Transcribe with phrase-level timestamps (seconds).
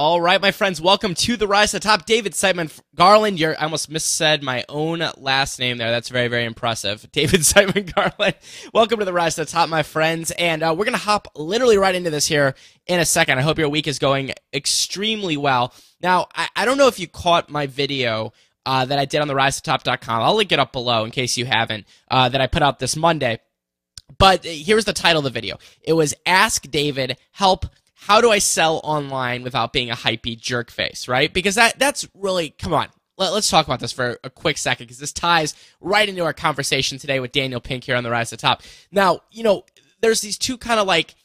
[0.00, 2.06] All right, my friends, welcome to the Rise to the Top.
[2.06, 5.90] David Siteman Garland, you're, I almost missaid my own last name there.
[5.90, 7.10] That's very, very impressive.
[7.12, 8.36] David Siteman Garland,
[8.72, 10.30] welcome to the Rise to the Top, my friends.
[10.38, 12.54] And uh, we're going to hop literally right into this here
[12.86, 13.40] in a second.
[13.40, 15.74] I hope your week is going extremely well.
[16.00, 18.32] Now, I, I don't know if you caught my video
[18.66, 20.22] uh, that I did on the rise to top.com.
[20.22, 22.94] I'll link it up below in case you haven't, uh, that I put out this
[22.94, 23.40] Monday.
[24.16, 25.58] But here's the title of the video.
[25.82, 27.66] It was Ask David, Help
[28.00, 31.32] how do I sell online without being a hypey jerk face, right?
[31.32, 32.88] Because that that's really come on.
[33.16, 36.32] Let, us talk about this for a quick second because this ties right into our
[36.32, 38.62] conversation today with Daniel Pink here on the Rise to the Top.
[38.92, 39.64] Now, you know,
[40.00, 41.16] there's these two kind of like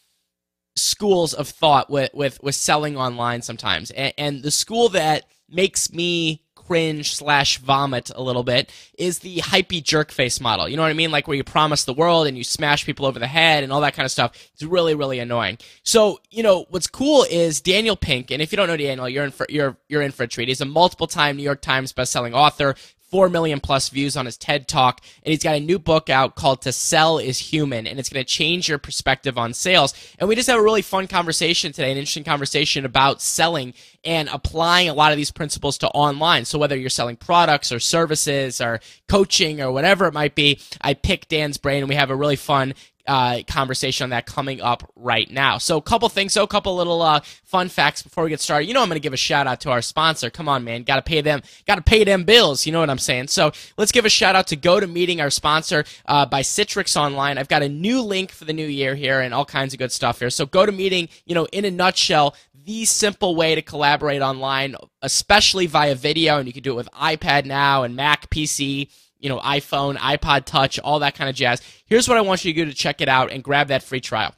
[0.75, 5.93] schools of thought with with with selling online sometimes, and, and the school that makes
[5.93, 10.67] me cringe slash vomit a little bit is the hypey jerk face model.
[10.67, 11.11] You know what I mean?
[11.11, 13.81] Like where you promise the world and you smash people over the head and all
[13.81, 14.31] that kind of stuff.
[14.53, 15.57] It's really, really annoying.
[15.83, 19.25] So, you know, what's cool is Daniel Pink, and if you don't know Daniel, you're
[19.25, 20.47] in for you're you're in for a treat.
[20.47, 22.75] He's a multiple time New York Times bestselling author,
[23.13, 24.99] 4 million plus views on his TED Talk.
[25.23, 28.25] And he's got a new book out called To Sell is Human, and it's going
[28.25, 29.93] to change your perspective on sales.
[30.17, 34.29] And we just have a really fun conversation today, an interesting conversation about selling and
[34.29, 36.45] applying a lot of these principles to online.
[36.45, 40.95] So whether you're selling products or services or coaching or whatever it might be, I
[40.95, 42.73] pick Dan's brain and we have a really fun
[43.07, 45.57] uh, conversation on that coming up right now.
[45.57, 48.65] So, a couple things, so a couple little uh, fun facts before we get started.
[48.65, 50.29] You know, I'm going to give a shout out to our sponsor.
[50.29, 52.65] Come on, man, got to pay them, got to pay them bills.
[52.65, 53.27] You know what I'm saying?
[53.27, 56.95] So, let's give a shout out to Go to Meeting, our sponsor uh, by Citrix
[56.95, 57.37] Online.
[57.37, 59.91] I've got a new link for the new year here and all kinds of good
[59.91, 60.29] stuff here.
[60.29, 64.75] So, Go to Meeting, you know, in a nutshell, the simple way to collaborate online,
[65.01, 68.87] especially via video, and you can do it with iPad now and Mac, PC
[69.23, 71.61] you know, iPhone, iPod Touch, all that kind of jazz.
[71.85, 74.01] Here's what I want you to do to check it out and grab that free
[74.01, 74.35] trial.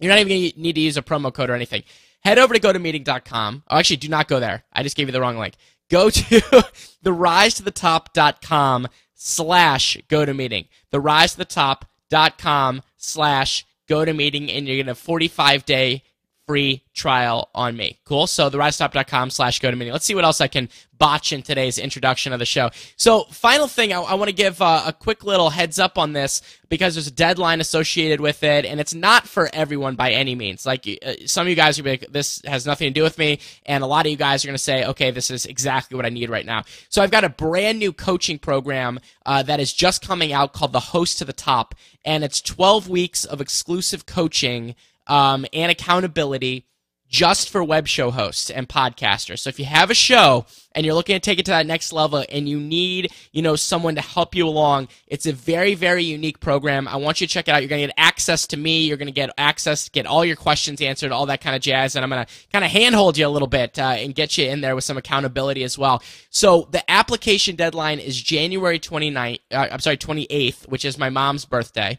[0.00, 1.84] You're not even going to need to use a promo code or anything.
[2.20, 3.64] Head over to gotomeeting.com.
[3.68, 4.64] Oh, actually, do not go there.
[4.72, 5.54] I just gave you the wrong link.
[5.90, 6.64] Go to
[7.02, 10.68] the rise to the top.com slash go to meeting.
[10.90, 15.66] The rise to the top.com slash go to meeting, and you're going to have 45
[15.66, 16.02] day
[16.46, 17.98] free trial on me.
[18.04, 18.26] Cool.
[18.26, 19.92] So therisestop.com slash go to meeting.
[19.92, 20.68] Let's see what else I can
[20.98, 22.70] botch in today's introduction of the show.
[22.96, 26.12] So final thing, I, I want to give uh, a quick little heads up on
[26.12, 30.34] this because there's a deadline associated with it and it's not for everyone by any
[30.34, 30.66] means.
[30.66, 33.40] Like uh, some of you guys are like, this has nothing to do with me.
[33.66, 36.06] And a lot of you guys are going to say, okay, this is exactly what
[36.06, 36.64] I need right now.
[36.90, 40.72] So I've got a brand new coaching program uh, that is just coming out called
[40.72, 41.74] the host to the top.
[42.04, 44.74] And it's 12 weeks of exclusive coaching
[45.06, 46.66] um, and accountability
[47.14, 49.38] just for web show hosts and podcasters.
[49.38, 51.92] So if you have a show and you're looking to take it to that next
[51.92, 56.02] level and you need, you know, someone to help you along, it's a very, very
[56.02, 56.88] unique program.
[56.88, 57.62] I want you to check it out.
[57.62, 58.86] You're going to get access to me.
[58.86, 61.94] You're going to get access, get all your questions answered, all that kind of jazz.
[61.94, 64.46] And I'm going to kind of handhold you a little bit uh, and get you
[64.46, 66.02] in there with some accountability as well.
[66.30, 71.44] So the application deadline is January 29th, uh, I'm sorry, 28th, which is my mom's
[71.44, 71.96] birthday.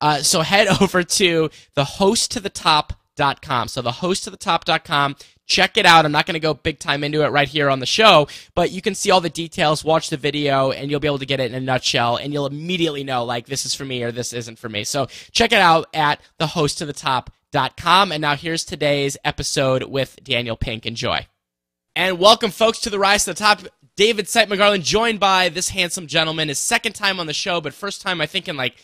[0.00, 3.68] Uh, so head over to the host to the top.com.
[3.68, 5.16] So the host to the top.com.
[5.46, 6.04] Check it out.
[6.04, 8.70] I'm not going to go big time into it right here on the show, but
[8.70, 11.40] you can see all the details, watch the video, and you'll be able to get
[11.40, 14.34] it in a nutshell, and you'll immediately know like this is for me or this
[14.34, 14.84] isn't for me.
[14.84, 17.24] So check it out at the host to the.
[17.54, 20.84] And now here's today's episode with Daniel Pink.
[20.84, 21.26] Enjoy.
[21.96, 23.62] And welcome, folks, to the Rise to the Top.
[23.96, 27.72] David Siteman Garland, joined by this handsome gentleman, his second time on the show, but
[27.72, 28.76] first time I think in like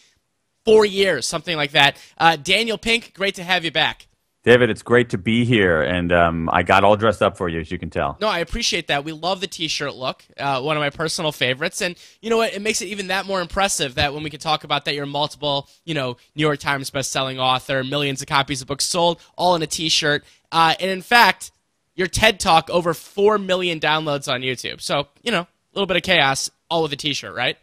[0.64, 1.96] four years, something like that.
[2.18, 4.06] Uh, Daniel Pink, great to have you back.
[4.44, 7.60] David, it's great to be here, and um, I got all dressed up for you,
[7.60, 8.18] as you can tell.
[8.20, 9.02] No, I appreciate that.
[9.02, 12.52] We love the T-shirt look, uh, one of my personal favorites, and you know what?
[12.52, 15.06] It makes it even that more impressive that when we can talk about that, you're
[15.06, 19.56] multiple, you know, New York Times best-selling author, millions of copies of books sold, all
[19.56, 21.50] in a T-shirt, uh, and in fact,
[21.94, 24.82] your TED Talk over four million downloads on YouTube.
[24.82, 27.56] So you know, a little bit of chaos, all with a T-shirt, right?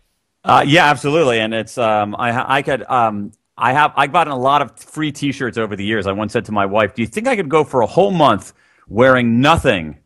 [0.43, 4.37] Uh, yeah, absolutely, and it's um, I I could um, I have I've gotten a
[4.37, 6.07] lot of free T-shirts over the years.
[6.07, 8.11] I once said to my wife, "Do you think I could go for a whole
[8.11, 8.53] month
[8.87, 9.99] wearing nothing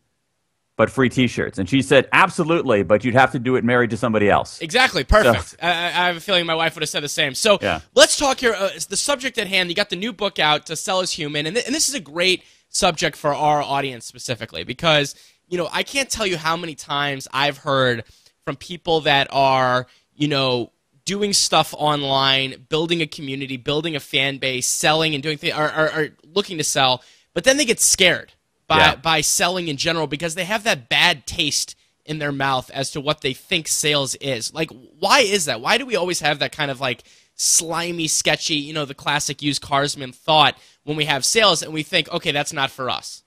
[0.76, 3.96] but free T-shirts?" And she said, "Absolutely, but you'd have to do it married to
[3.96, 5.48] somebody else." Exactly, perfect.
[5.48, 7.34] So, I, I, have a feeling my wife would have said the same.
[7.34, 7.80] So yeah.
[7.94, 8.52] let's talk here.
[8.52, 9.70] Uh, the subject at hand.
[9.70, 11.94] You got the new book out, "To Sell is Human," and, th- and this is
[11.94, 15.14] a great subject for our audience specifically because
[15.48, 18.04] you know I can't tell you how many times I've heard
[18.44, 20.72] from people that are you know,
[21.04, 25.70] doing stuff online, building a community, building a fan base, selling and doing things, are,
[25.70, 27.02] are, are looking to sell,
[27.32, 28.32] but then they get scared
[28.66, 28.96] by, yeah.
[28.96, 33.00] by selling in general because they have that bad taste in their mouth as to
[33.00, 34.52] what they think sales is.
[34.52, 35.60] Like, why is that?
[35.60, 37.04] Why do we always have that kind of like
[37.34, 41.82] slimy, sketchy, you know, the classic used carsman thought when we have sales and we
[41.82, 43.22] think, okay, that's not for us?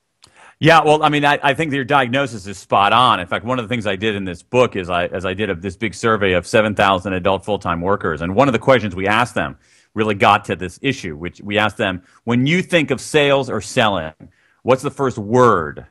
[0.62, 3.22] Yeah, well, I mean, I, I think your diagnosis is spot on.
[3.22, 5.34] In fact, one of the things I did in this book is I, as I
[5.34, 8.94] did a, this big survey of 7,000 adult full-time workers, and one of the questions
[8.94, 9.58] we asked them
[9.94, 13.62] really got to this issue, which we asked them, when you think of sales or
[13.62, 14.12] selling,
[14.64, 15.86] what's the first word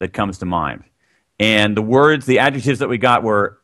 [0.00, 0.82] that comes to mind?
[1.38, 3.60] And the words, the adjectives that we got were,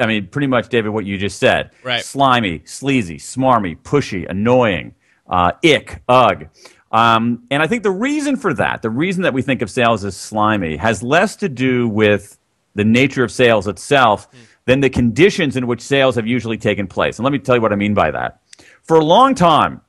[0.00, 1.70] I mean, pretty much, David, what you just said.
[1.84, 2.04] Right.
[2.04, 4.96] Slimy, sleazy, smarmy, pushy, annoying,
[5.28, 6.48] uh, ick, ugh.
[6.92, 10.04] Um, and I think the reason for that, the reason that we think of sales
[10.04, 12.38] as slimy, has less to do with
[12.74, 14.38] the nature of sales itself mm.
[14.66, 17.18] than the conditions in which sales have usually taken place.
[17.18, 18.40] And let me tell you what I mean by that.
[18.82, 19.80] For a long time,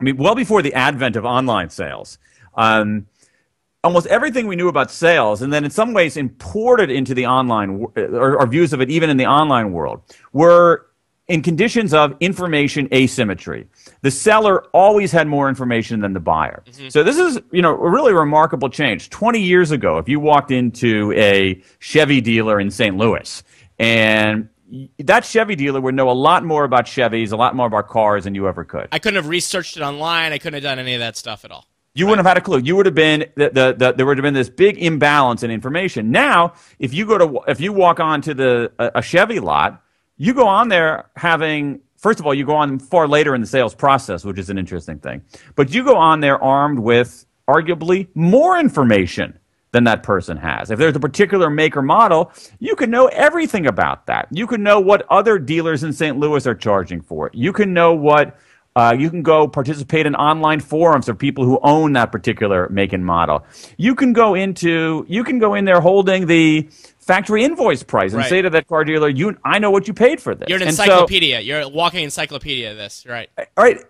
[0.00, 2.18] I mean, well before the advent of online sales,
[2.54, 3.06] um,
[3.84, 7.86] almost everything we knew about sales, and then in some ways imported into the online,
[7.96, 10.02] or, or views of it even in the online world,
[10.32, 10.86] were
[11.28, 13.66] in conditions of information asymmetry.
[14.02, 16.62] The seller always had more information than the buyer.
[16.66, 16.88] Mm-hmm.
[16.88, 19.10] So this is, you know, a really remarkable change.
[19.10, 22.96] 20 years ago, if you walked into a Chevy dealer in St.
[22.96, 23.42] Louis
[23.78, 24.48] and
[24.98, 28.24] that Chevy dealer would know a lot more about Chevys, a lot more about cars
[28.24, 28.88] than you ever could.
[28.90, 30.32] I couldn't have researched it online.
[30.32, 31.66] I couldn't have done any of that stuff at all.
[31.94, 32.58] You wouldn't have had a clue.
[32.58, 35.50] You would have been the, the, the, there would have been this big imbalance in
[35.50, 36.10] information.
[36.10, 39.81] Now, if you go to if you walk onto the a, a Chevy lot,
[40.16, 43.46] you go on there having first of all, you go on far later in the
[43.46, 45.22] sales process, which is an interesting thing.
[45.54, 49.38] But you go on there armed with arguably more information
[49.70, 50.70] than that person has.
[50.70, 54.28] If there's a particular make or model, you can know everything about that.
[54.30, 56.18] You can know what other dealers in St.
[56.18, 57.34] Louis are charging for it.
[57.34, 58.38] You can know what
[58.74, 62.92] uh, you can go participate in online forums of people who own that particular make
[62.92, 63.44] and model.
[63.76, 68.20] You can go into you can go in there holding the factory invoice price and
[68.20, 68.28] right.
[68.28, 70.68] say to that car dealer, "You, I know what you paid for this." You're an
[70.68, 71.36] encyclopedia.
[71.36, 73.28] So, You're a walking encyclopedia of this, right?
[73.36, 73.84] All right.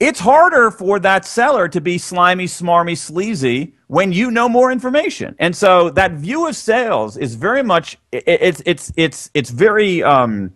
[0.00, 5.36] It's harder for that seller to be slimy, smarmy, sleazy when you know more information.
[5.38, 10.52] And so that view of sales is very much it's it's it's it's very um,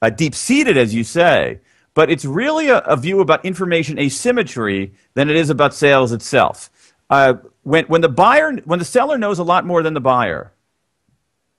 [0.00, 1.60] uh, deep seated, as you say.
[1.94, 6.70] But it's really a, a, view about information asymmetry than it is about sales itself.
[7.10, 7.34] Uh,
[7.64, 10.52] when when the buyer when the seller knows a lot more than the buyer,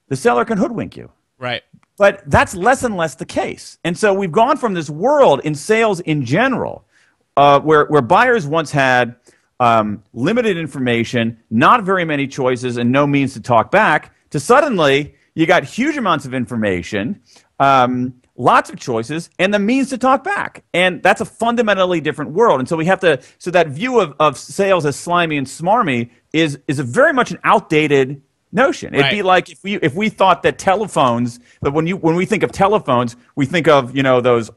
[0.08, 1.12] the seller can hoodwink you.
[1.38, 1.62] Right.
[1.98, 3.78] But that's less and less the case.
[3.84, 6.86] And so we've gone from this world in sales in general,
[7.38, 9.16] uh, where, where buyers once had
[9.60, 15.16] um, limited information, not very many choices, and no means to talk back, to suddenly
[15.36, 17.22] you got huge amounts of information,
[17.60, 20.64] um, lots of choices, and the means to talk back.
[20.74, 22.60] And that's a fundamentally different world.
[22.60, 26.10] And so we have to, so that view of, of sales as slimy and smarmy
[26.32, 28.22] is, is a very much an outdated
[28.54, 28.94] notion.
[28.94, 32.26] It'd be like if we if we thought that telephones, that when you when we
[32.26, 34.52] think of telephones, we think of you know those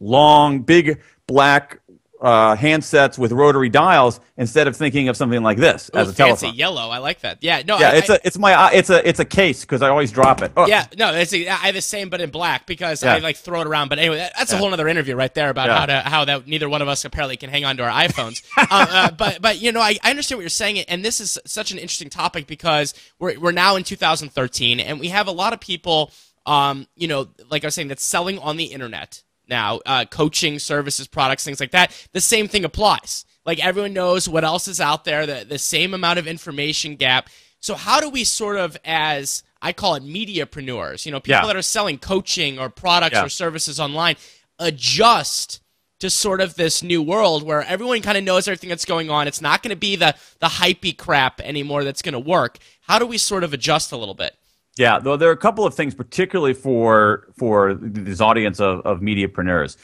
[0.00, 1.80] long, big black
[2.20, 6.12] uh, handsets with rotary dials instead of thinking of something like this Ooh, as a
[6.12, 6.58] fancy telephone.
[6.58, 6.90] yellow.
[6.90, 7.38] I like that.
[7.40, 7.78] Yeah, no.
[7.78, 9.88] Yeah, I, it's I, a it's my uh, it's a it's a case because I
[9.88, 10.52] always drop it.
[10.56, 10.66] Oh.
[10.66, 13.14] Yeah, no, it's a, I have the same but in black because yeah.
[13.14, 13.88] I like throw it around.
[13.88, 14.58] But anyway, that's yeah.
[14.58, 15.78] a whole other interview right there about yeah.
[15.78, 18.42] how to how that neither one of us apparently can hang on to our iPhones.
[18.56, 21.38] uh, uh, but but you know I, I understand what you're saying, and this is
[21.46, 25.52] such an interesting topic because we're we're now in 2013 and we have a lot
[25.52, 26.10] of people.
[26.46, 30.58] Um, you know, like I was saying, that's selling on the internet now, uh, coaching
[30.58, 31.92] services, products, things like that.
[32.12, 33.24] The same thing applies.
[33.44, 37.28] Like everyone knows what else is out there, the, the same amount of information gap.
[37.60, 41.46] So how do we sort of, as I call it, mediapreneurs, you know, people yeah.
[41.46, 43.24] that are selling coaching or products yeah.
[43.24, 44.16] or services online,
[44.58, 45.60] adjust
[46.00, 49.26] to sort of this new world where everyone kind of knows everything that's going on.
[49.26, 52.58] It's not going to be the the hypey crap anymore that's going to work.
[52.82, 54.36] How do we sort of adjust a little bit?
[54.78, 59.00] Yeah, though there are a couple of things, particularly for for this audience of, of
[59.00, 59.76] mediapreneurs.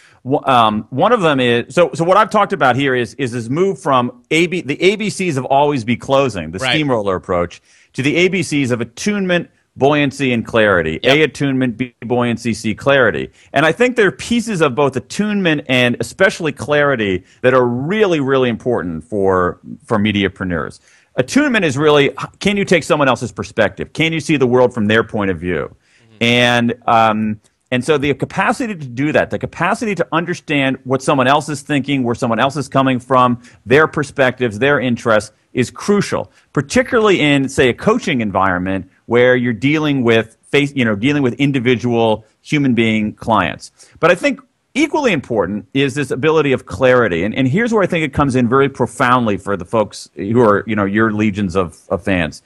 [0.47, 1.91] Um, one of them is so.
[1.95, 5.45] So what I've talked about here is is this move from AB the ABCs of
[5.47, 6.75] always be closing, the right.
[6.75, 7.61] steamroller approach,
[7.95, 11.01] to the ABCs of attunement, buoyancy, and clarity.
[11.03, 11.17] Yep.
[11.17, 13.33] A attunement, B buoyancy, C clarity.
[13.53, 18.21] And I think there are pieces of both attunement and especially clarity that are really
[18.21, 20.79] really important for for mediapreneurs.
[21.17, 23.93] Attunement is really can you take someone else's perspective?
[23.93, 25.75] Can you see the world from their point of view?
[26.03, 26.23] Mm-hmm.
[26.23, 27.41] And um,
[27.71, 31.63] and so the capacity to do that, the capacity to understand what someone else is
[31.63, 36.31] thinking, where someone else is coming from, their perspectives, their interests, is crucial.
[36.53, 41.35] Particularly in, say, a coaching environment where you're dealing with face, you know, dealing with
[41.35, 43.73] individual human being clients.
[43.99, 44.41] But I think
[44.75, 47.23] Equally important is this ability of clarity.
[47.23, 50.41] And, and here's where I think it comes in very profoundly for the folks who
[50.41, 52.43] are, you know, your legions of, of fans.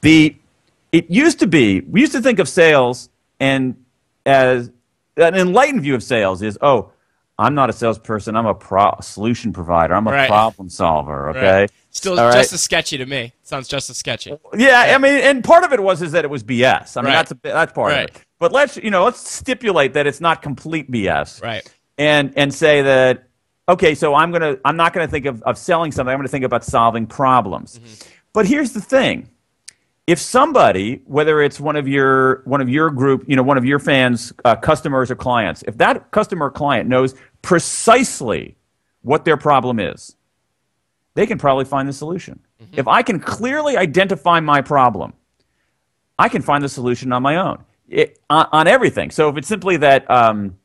[0.00, 0.34] The,
[0.92, 3.76] it used to be, we used to think of sales and
[4.24, 4.70] as
[5.18, 6.92] an enlightened view of sales is, oh,
[7.38, 8.34] I'm not a salesperson.
[8.34, 9.94] I'm a pro- solution provider.
[9.94, 10.28] I'm a right.
[10.28, 11.30] problem solver.
[11.30, 11.60] Okay.
[11.60, 11.70] Right.
[11.90, 12.34] Still All right?
[12.34, 13.34] just as sketchy to me.
[13.42, 14.34] Sounds just as sketchy.
[14.56, 16.96] Yeah, I mean, and part of it was is that it was BS.
[16.96, 17.16] I mean, Right.
[17.16, 18.08] that's a, that's part Right.
[18.10, 18.25] of it.
[18.38, 21.42] But let's you know let's stipulate that it's not complete BS.
[21.42, 21.66] Right.
[21.98, 23.24] and and say that
[23.68, 26.12] okay so i'm gonna i'm not gonna think of, of selling something.
[26.12, 27.80] I'm gonna think about solving problems.
[28.32, 29.30] But here's the thing.
[30.06, 33.64] If somebody whether it's one of your one of your group you know one of
[33.64, 38.56] your fans uh, customers or clients if that customer or client knows precisely
[39.02, 40.14] what their problem is
[41.14, 42.38] they can probably find the solution.
[42.72, 45.14] If i can clearly identify my problem
[46.18, 49.48] i can find the solution on my own it, on, on everything so if it's
[49.48, 50.56] simply that um,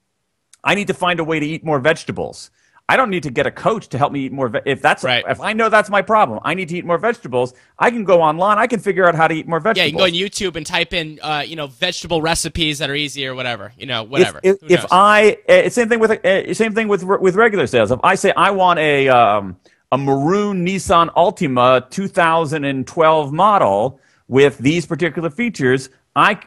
[0.63, 2.51] I need to find a way to eat more vegetables.
[2.89, 4.49] I don't need to get a coach to help me eat more.
[4.49, 5.23] Ve- if that's Right.
[5.27, 7.53] if I know that's my problem, I need to eat more vegetables.
[7.79, 8.57] I can go online.
[8.57, 9.77] I can figure out how to eat more vegetables.
[9.77, 12.89] Yeah, you can go on YouTube and type in, uh, you know, vegetable recipes that
[12.89, 13.71] are easy or whatever.
[13.77, 14.41] You know, whatever.
[14.43, 14.85] If, if, if?
[14.91, 17.91] I uh, same thing with uh, same thing with with regular sales.
[17.91, 19.55] If I say I want a um,
[19.93, 26.39] a maroon Nissan Altima 2012 model with these particular features, I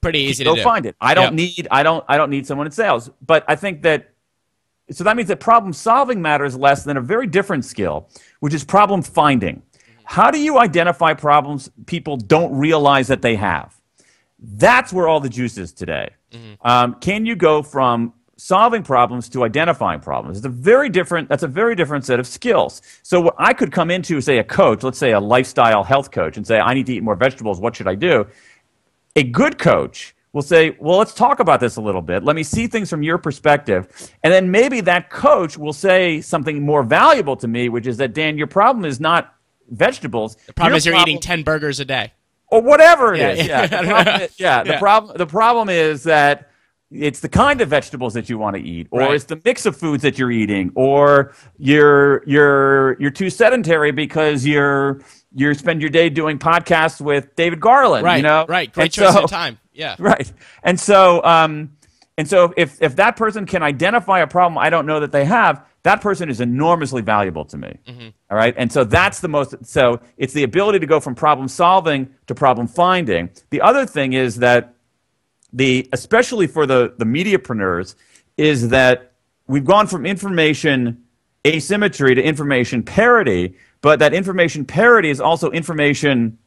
[0.00, 0.64] pretty easy go to do.
[0.64, 0.96] find it.
[1.00, 1.32] I don't Yep.
[1.34, 3.10] need I don't I don't need someone in sales.
[3.24, 4.10] But I think that
[4.90, 8.08] so that means that problem solving matters less than a very different skill,
[8.40, 9.62] which is problem finding.
[10.04, 13.76] How do you identify problems people don't realize that they have?
[14.40, 16.10] That's where all the juice is today.
[16.62, 20.38] Um, can you go from solving problems to identifying problems?
[20.38, 21.28] It's a very different.
[21.28, 22.82] That's a very different set of skills.
[23.02, 26.36] So what I could come into, say, a coach, let's say a lifestyle health coach,
[26.36, 27.60] and say, I need to eat more vegetables.
[27.60, 28.26] What should I do?
[29.16, 32.22] A good coach will say, Well, let's talk about this a little bit.
[32.24, 34.10] Let me see things from your perspective.
[34.22, 38.14] And then maybe that coach will say something more valuable to me, which is that,
[38.14, 39.34] Dan, your problem is not
[39.70, 40.36] vegetables.
[40.46, 42.12] The problem Your is you're problem- eating 10 burgers a day.
[42.52, 43.46] or whatever it Yeah, is.
[43.46, 43.60] yeah.
[43.62, 44.78] Yeah, the problem is, yeah, the Yeah.
[44.78, 46.50] problem the problem is that
[46.90, 49.14] it's the kind of vegetables that you want to eat, or Right.
[49.14, 54.44] it's the mix of foods that you're eating, or you're you're you're too sedentary because
[54.44, 55.00] you're
[55.34, 58.04] you spend your day doing podcasts with David Garland.
[58.04, 58.16] Right.
[58.16, 58.72] You know, Right.
[58.72, 59.58] Great And choice so- of time.
[59.72, 59.96] Yeah.
[59.98, 60.30] Right.
[60.62, 61.76] And so, um,
[62.18, 65.24] and so if, if that person can identify a problem I don't know that they
[65.24, 67.78] have, that person is enormously valuable to me.
[68.30, 68.54] All right.
[68.58, 72.34] And so that's the most, so it's the ability to go from problem solving to
[72.34, 73.30] problem finding.
[73.48, 74.74] The other thing is that
[75.52, 77.94] the, especially for the, the mediapreneurs,
[78.36, 79.12] is that
[79.46, 81.02] we've gone from information
[81.46, 86.38] asymmetry to information parity, but that information parity is also information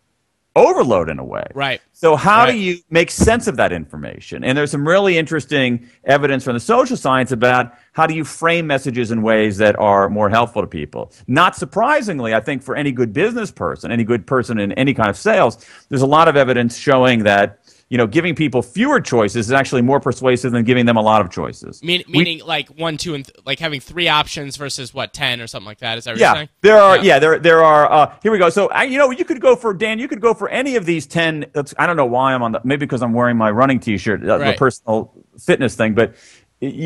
[0.56, 1.44] overload in a way.
[1.56, 1.82] Right.
[1.94, 2.52] So how Right.
[2.52, 4.44] do you make sense of that information?
[4.44, 8.68] And there's some really interesting evidence from the social science about how do you frame
[8.68, 11.12] messages in ways that are more helpful to people.
[11.28, 15.10] Not surprisingly, I think for any good business person, any good person in any kind
[15.10, 17.60] of sales, there's a lot of evidence showing that
[17.94, 21.22] you know giving people fewer choices is actually more persuasive than giving them a lot
[21.22, 21.84] of choices.
[21.84, 25.46] Mean, meaning like one, two, and th- like having three options versus what, 10 or
[25.46, 26.00] something like that.
[26.00, 26.50] Is that what you're Yeah, saying?
[26.62, 26.98] there are.
[26.98, 27.92] Yeah, there there are.
[27.92, 28.50] Uh, here we go.
[28.50, 30.00] So I, you know, you could go for Dan.
[30.00, 31.46] You could go for any of these ten.
[31.78, 32.62] I don't know why I'm on the.
[32.64, 35.94] Maybe because I'm wearing my running T-shirt, uh, the personal fitness thing.
[35.94, 36.16] But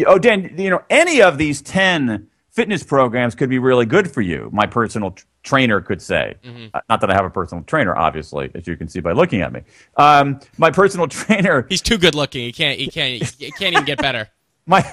[0.07, 4.21] oh, Dan, you know, any of these ten fitness programs could be really good for
[4.21, 4.49] you.
[4.51, 6.33] My personal t- trainer could say.
[6.43, 6.65] Mm-hmm.
[6.73, 9.41] Uh, not that I have a personal trainer, obviously, as you can see by looking
[9.41, 9.61] at me.
[9.95, 12.41] Um, my personal trainer He's too good looking.
[12.41, 14.27] He can't, he can't, he can't even get better.
[14.65, 14.83] my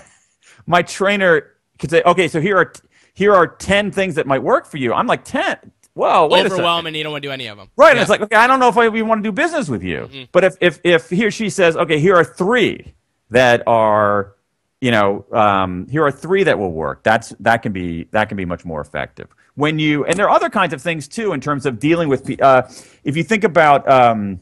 [0.67, 2.73] my trainer could say, okay, so here are
[3.15, 4.93] here are ten things that might work for you.
[4.93, 5.57] I'm like ten.
[5.95, 6.45] Whoa, wait.
[6.45, 6.95] Overwhelming.
[6.95, 7.71] You don't want to do any of them.
[7.77, 9.71] Right, and it's like, okay, I don't know if I even want to do business
[9.71, 10.01] with you.
[10.01, 10.25] Mm-hmm.
[10.33, 12.95] But if, if if he or she says, okay, here are three
[13.31, 14.34] that are,
[14.85, 17.03] you know, um, here are three that will work.
[17.03, 19.29] That's that can be that can be much more effective.
[19.55, 22.21] When you and there are other kinds of things too in terms of dealing with.
[22.41, 22.65] Uh,
[23.03, 24.41] if you think about um,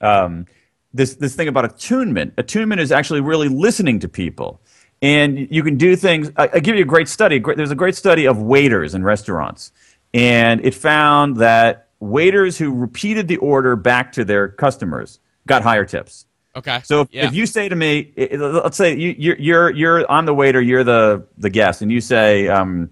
[0.00, 0.46] um,
[0.94, 2.34] this this thing about attunement.
[2.38, 4.60] Attunement is actually really listening to people,
[5.02, 6.30] and you can do things.
[6.36, 7.38] I, I give you a great study.
[7.38, 9.72] There's a great study of waiters in restaurants,
[10.14, 15.84] and it found that waiters who repeated the order back to their customers got higher
[15.84, 16.25] tips.
[16.56, 16.80] Okay.
[16.84, 17.26] So if, yeah.
[17.26, 20.84] if you say to me, let's say you, you're you're you're I'm the waiter, you're
[20.84, 22.90] the the guest, and you say, um,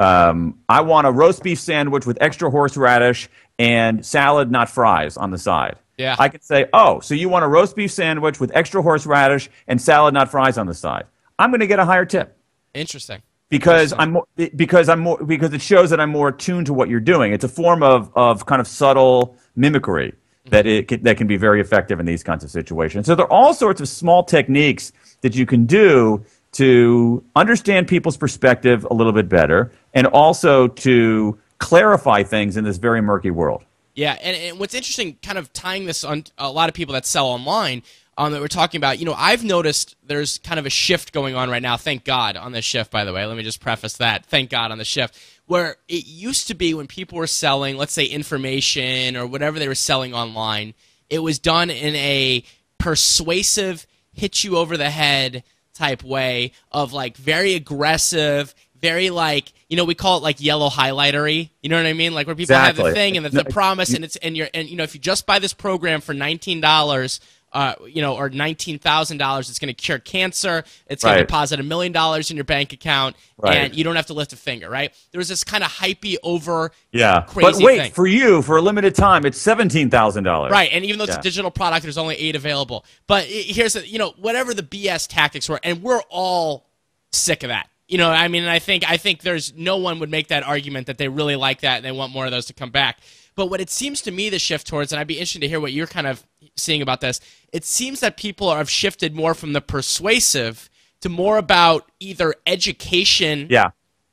[0.00, 5.30] um, I want a roast beef sandwich with extra horseradish and salad, not fries, on
[5.30, 5.76] the side.
[5.96, 6.16] Yeah.
[6.18, 9.80] I could say, oh, so you want a roast beef sandwich with extra horseradish and
[9.80, 11.04] salad, not fries, on the side.
[11.38, 12.36] I'm going to get a higher tip
[12.74, 13.22] Interesting.
[13.48, 16.88] because I'm more, because I'm more because it shows that I'm more attuned to what
[16.88, 17.32] you're doing.
[17.32, 20.14] It's a form of of kind of subtle mimicry
[20.46, 23.06] that it can, that can be very effective in these kinds of situations.
[23.06, 28.16] So there are all sorts of small techniques that you can do to understand people's
[28.16, 33.64] perspective a little bit better and also to clarify things in this very murky world.
[33.94, 37.06] Yeah, and, and what's interesting, kind of tying this on a lot of people that
[37.06, 37.82] sell online,
[38.18, 38.98] um, that we're talking about.
[38.98, 41.76] You know, I've noticed there's kind of a shift going on right now.
[41.76, 43.24] Thank God on this shift, by the way.
[43.24, 44.26] Let me just preface that.
[44.26, 45.18] Thank God on the shift.
[45.46, 49.68] Where it used to be when people were selling, let's say, information or whatever they
[49.68, 50.74] were selling online,
[51.10, 52.44] it was done in a
[52.78, 55.44] persuasive, hit you over the head
[55.74, 60.68] type way of like very aggressive, very like you know we call it like yellow
[60.68, 61.50] highlightery.
[61.62, 62.12] You know what I mean?
[62.14, 62.84] Like where people Exactly.
[62.84, 64.94] have the thing and the, the promise, and it's and you're and you know if
[64.94, 67.20] you just buy this program for nineteen dollars.
[67.54, 69.50] Uh, you know, or nineteen thousand dollars.
[69.50, 70.64] It's going to cure cancer.
[70.86, 73.56] It's going to deposit a million dollars in your bank account, Right.
[73.58, 74.70] and you don't have to lift a finger.
[74.70, 74.90] Right?
[75.10, 77.24] There was this kind of hypey over, Yeah.
[77.28, 77.92] Crazy but wait, thing.
[77.92, 80.50] for you, for a limited time, it's seventeen thousand dollars.
[80.50, 81.18] Right, and even though it's Yeah.
[81.20, 82.86] a digital product, there's only eight available.
[83.06, 86.64] But here's the, you know, whatever the BS tactics were, and we're all
[87.12, 87.68] sick of that.
[87.88, 90.86] You know, I mean, I think I think there's no one would make that argument
[90.86, 92.98] that they really like that and they want more of those to come back.
[93.34, 95.60] But what it seems to me the shift towards, and I'd be interested to hear
[95.60, 96.24] what you're kind of
[96.56, 97.20] seeing about this.
[97.52, 100.68] It seems that people have shifted more from the persuasive
[101.00, 103.70] to more about either education Yeah.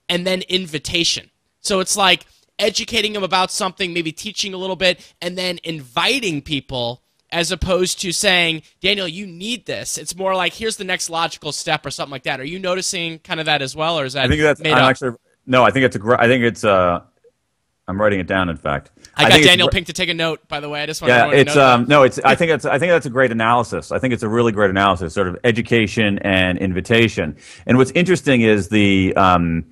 [0.08, 1.30] and then invitation.
[1.60, 2.26] So it's like
[2.58, 8.02] educating them about something, maybe teaching a little bit, and then inviting people as opposed
[8.02, 9.98] to saying, Daniel, you need this.
[10.00, 12.40] It's more like, here's the next logical step or something like that.
[12.40, 14.60] Are you noticing kind of that as well, or is that I think that's.
[14.62, 14.90] made I'm up?
[14.90, 15.12] actually.
[15.46, 16.16] No, I think it's a.
[16.20, 16.64] I think it's.
[16.64, 17.02] Uh,
[17.90, 18.50] I'm writing it down.
[18.50, 20.84] In fact, I got Daniel Pink to take a note, by the way.
[20.84, 23.08] I just want Yeah, to it's um no, it's I think that's I think that's
[23.08, 23.92] a great analysis.
[23.92, 27.36] I think it's a really great analysis, sort of education and invitation.
[27.66, 29.66] And what's interesting is the um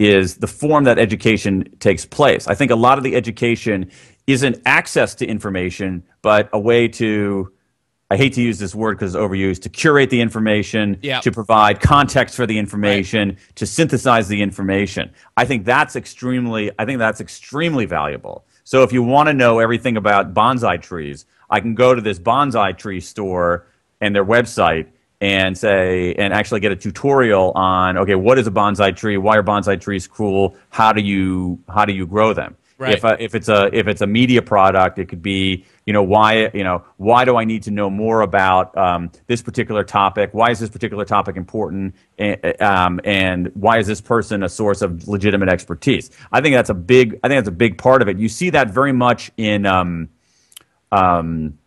[0.00, 2.48] is the form that education takes place.
[2.48, 3.90] I think a lot of the education
[4.26, 7.52] isn't access to information, but a way to
[8.12, 11.20] I hate to use this word because it's overused to curate the information, Yeah.
[11.20, 15.10] to provide context for the information, to synthesize the information.
[15.36, 18.44] I think that's extremely I think that's extremely valuable.
[18.64, 22.18] So if you want to know everything about bonsai trees, I can go to this
[22.18, 23.66] bonsai tree store
[24.00, 24.86] and their website
[25.20, 29.18] and say and actually get a tutorial on okay, what is a bonsai tree?
[29.18, 30.56] Why are bonsai trees cool?
[30.70, 32.56] How do you how do you grow them?
[32.80, 32.94] Right.
[32.94, 36.02] If, uh, if it's a if it's a media product, it could be you know
[36.02, 40.30] why you know why do I need to know more about um, this particular topic?
[40.32, 41.94] Why is this particular topic important?
[42.16, 46.10] And, um, and why is this person a source of legitimate expertise?
[46.32, 48.16] I think that's a big I think that's a big part of it.
[48.16, 50.08] You see that very much in um,
[50.90, 51.58] um,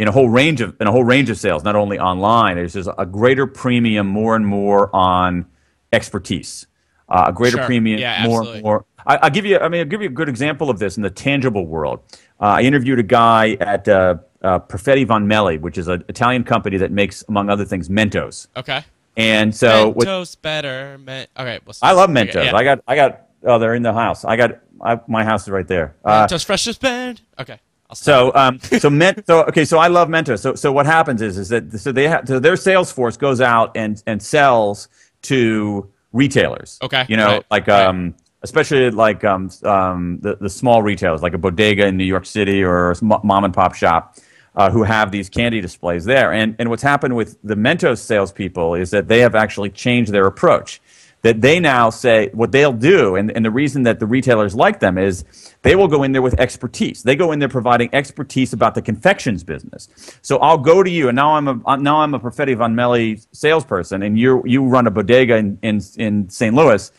[0.00, 2.56] in a whole range of in a whole range of sales, not only online.
[2.56, 5.46] There's just a greater premium, more and more on
[5.92, 6.66] expertise.
[7.12, 7.66] Uh, a greater Sure.
[7.66, 8.62] premium, Yeah, more absolutely.
[8.62, 8.84] more.
[9.06, 9.58] I, I'll give you.
[9.58, 12.00] I mean, I'll give you a good example of this in the tangible world.
[12.40, 16.42] Uh, I interviewed a guy at uh, uh, Perfetti Van Melle, which is an Italian
[16.44, 18.46] company that makes, among other things, Mentos.
[18.56, 18.82] okay.
[19.16, 20.96] And so, with, Mentos better.
[21.04, 21.60] Men- okay.
[21.66, 22.44] Well, I love okay, Mentos.
[22.46, 22.56] yeah.
[22.56, 23.26] I got, I got.
[23.44, 24.24] Oh, they're in the house.
[24.24, 24.60] I got.
[24.80, 25.94] I, my house is right there.
[26.04, 27.20] Uh, Mentos fresh as bed.
[27.38, 27.58] Okay.
[27.94, 30.38] So, um, so men, so okay, so I love Mentos.
[30.40, 33.42] So, so what happens is, is that so they have so their sales force goes
[33.42, 34.88] out and and sells
[35.22, 36.78] to retailers.
[36.82, 37.86] Okay, you know, right, like right.
[37.86, 42.26] um, especially like um, um, the the small retailers, like a bodega in New York
[42.26, 44.16] City or a mom and pop shop.
[44.54, 46.30] Uh, who have these candy displays there?
[46.30, 50.26] And and what's happened with the Mentos salespeople is that they have actually changed their
[50.26, 50.78] approach
[51.22, 54.80] that they now say what they'll do, and, and the reason that the retailers like
[54.80, 55.24] them is
[55.62, 57.02] they will go in there with expertise.
[57.02, 59.88] They go in there providing expertise about the confections business.
[60.22, 62.74] So I'll go to you, and now I'm a uh, now I'm a Perfetti Van
[62.74, 66.54] Melle salesperson, and you you run a bodega in in, in St.
[66.54, 66.90] Louis.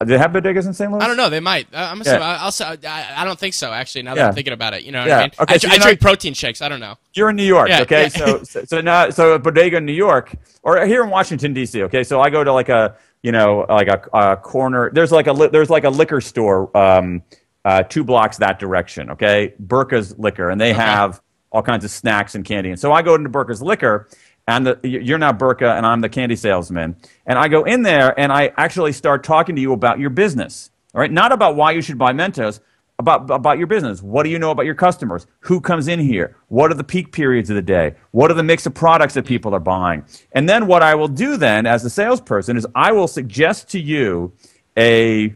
[0.00, 0.90] Do they have bodegas in St.
[0.90, 1.02] Louis?
[1.02, 1.28] I don't know.
[1.28, 1.66] They might.
[1.74, 2.22] Uh, I'm assuming.
[2.22, 2.38] Yeah.
[2.40, 3.70] I, I'll I, I don't think so.
[3.70, 4.28] Actually, now that Yeah.
[4.28, 5.18] I'm thinking about it, you know what Yeah.
[5.18, 5.30] I mean.
[5.40, 6.62] Okay, I, so I drink protein shakes.
[6.62, 6.96] I don't know.
[7.12, 8.08] You're in New York, Yeah, okay?
[8.08, 11.82] So, so so now so a bodega in New York or here in Washington D.C.
[11.82, 14.90] Okay, so I go to like a you know like a, a corner.
[14.92, 17.22] There's like a li- there's like a liquor store um,
[17.64, 19.10] uh, two blocks that direction.
[19.10, 21.20] Okay, Burka's Liquor, and they have
[21.52, 22.70] all kinds of snacks and candy.
[22.70, 24.08] And so I go into Burka's Liquor.
[24.48, 26.96] And the, you're now Burka, and I'm the candy salesman.
[27.24, 30.70] And I go in there, and I actually start talking to you about your business.
[30.92, 32.58] All right, not about why you should buy Mentos,
[33.00, 34.02] about, about your business.
[34.02, 35.26] What do you know about your customers?
[35.40, 36.36] Who comes in here?
[36.48, 37.94] What are the peak periods of the day?
[38.12, 40.04] What are the mix of products that people are buying?
[40.32, 43.80] And then what I will do then as a salesperson is I will suggest to
[43.80, 44.32] you
[44.76, 45.34] a,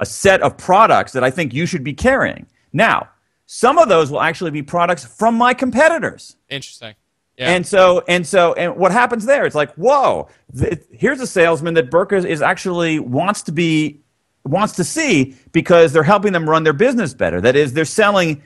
[0.00, 2.46] a set of products that I think you should be carrying.
[2.72, 3.08] Now,
[3.46, 6.36] some of those will actually be products from my competitors.
[6.48, 6.94] Interesting.
[7.38, 7.50] Yeah.
[7.50, 9.44] And so, and so, and what happens there?
[9.44, 10.28] It's like, whoa!
[10.58, 14.00] Th- here's a salesman that Burka is actually wants to be,
[14.48, 17.40] wants to see because they're helping them run their business better.
[17.40, 18.42] That is, they're selling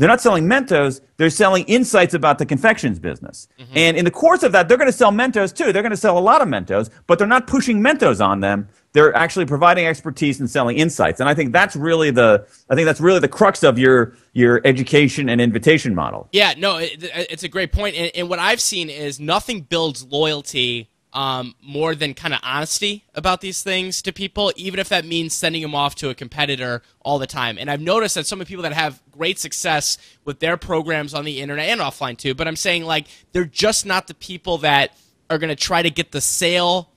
[0.00, 3.48] they're not selling Mentos, they're selling insights about the confections business.
[3.58, 3.72] Mm-hmm.
[3.76, 5.74] And in the course of that, they're going to sell Mentos too.
[5.74, 8.66] They're going to sell a lot of Mentos, but they're not pushing Mentos on them.
[8.92, 11.20] They're actually providing expertise and selling insights.
[11.20, 14.62] And I think that's really the I think that's really the crux of your your
[14.64, 16.28] education and invitation model.
[16.32, 17.94] Yeah, no, it, it's a great point.
[17.94, 23.04] And, and what I've seen is nothing builds loyalty um, more than kind of honesty
[23.14, 26.82] about these things to people, even if that means sending them off to a competitor
[27.02, 27.58] all the time.
[27.58, 31.12] And I've noticed that some of the people that have great success with their programs
[31.12, 34.58] on the internet and offline too, but I'm saying like they're just not the people
[34.58, 34.96] that
[35.28, 36.90] are going to try to get the sale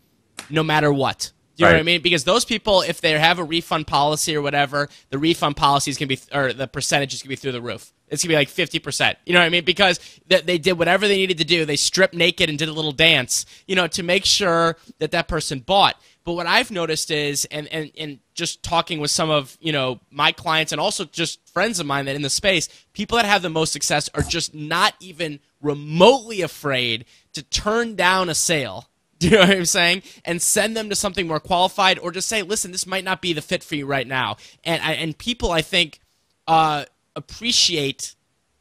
[0.49, 1.32] no matter what.
[1.55, 2.01] Do you know what I mean?
[2.01, 5.97] Because those people, if they have a refund policy or whatever, the refund policy is
[5.97, 7.93] going to be, or the percentage is going to be through the roof.
[8.07, 9.15] It's going to be like 50%.
[9.25, 9.63] You know what I mean?
[9.63, 11.65] Because they did whatever they needed to do.
[11.65, 15.27] They stripped naked and did a little dance, you know, to make sure that that
[15.27, 15.95] person bought.
[16.23, 19.99] But what I've noticed is, and, and, and just talking with some of, you know,
[20.09, 23.41] my clients and also just friends of mine that in the space, people that have
[23.41, 28.89] the most success are just not even remotely afraid to turn down a sale
[29.23, 30.03] do you know what I'm saying?
[30.25, 33.33] And send them to something more qualified, or just say, "Listen, this might not be
[33.33, 35.99] the fit for you right now." And I, and people, I think,
[36.47, 38.15] uh, appreciate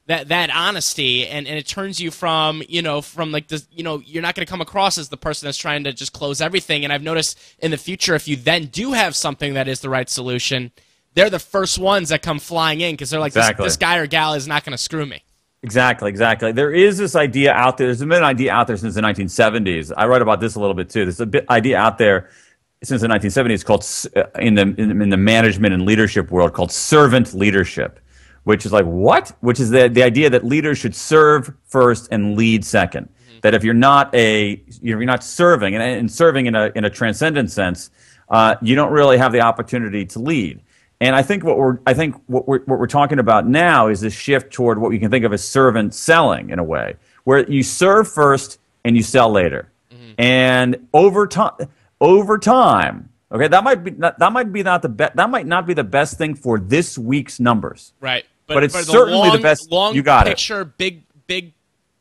[0.07, 3.83] that that honesty, and, and it turns you from you know from like this you
[3.83, 6.40] know you're not going to come across as the person that's trying to just close
[6.40, 6.85] everything.
[6.85, 9.90] And I've noticed in the future, if you then do have something that is the
[9.90, 10.70] right solution,
[11.14, 13.64] they're the first ones that come flying in because they're like, Exactly.
[13.64, 15.22] this, this guy or gal is not going to screw me.
[15.64, 16.51] Exactly, exactly.
[16.51, 17.87] There is this idea out there.
[17.87, 19.92] There's been an idea out there since the 1970s.
[19.96, 21.05] I write about this a little bit too.
[21.05, 22.31] There's a bit idea out there
[22.83, 27.33] since the 1970s called uh, in the in, the management and leadership world called servant
[27.33, 28.01] leadership,
[28.42, 29.37] which is like what?
[29.40, 33.09] Which is the the idea that leaders should serve first and lead 2nd
[33.42, 36.90] That if you're not a you're not serving and, and serving in a in a
[36.90, 37.90] transcendent sense,
[38.31, 40.61] uh, you don't really have the opportunity to lead.
[41.03, 44.01] And I think what we're I think what we're what we're talking about now is
[44.01, 47.51] this shift toward what you can think of as servant selling in a way, where
[47.51, 49.73] you serve first and you sell later.
[49.91, 50.12] Mm-hmm.
[50.19, 51.69] And over time
[52.01, 55.47] over time, okay, that might be that, that might be not the be- that might
[55.47, 57.93] not be the best thing for this week's numbers.
[58.01, 58.25] Right.
[58.47, 60.31] But it's for certainly the best- Long you got it.
[60.31, 61.53] picture, big, big